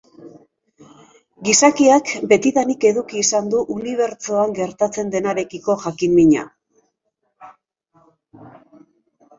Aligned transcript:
Gizakiak 1.49 2.13
betidanik 2.31 2.87
eduki 2.93 3.21
izan 3.25 3.51
du 3.55 3.61
unibertsoan 3.75 4.57
gertatzen 4.61 5.13
denarekiko 5.17 5.77
jakin-mina. 5.85 6.49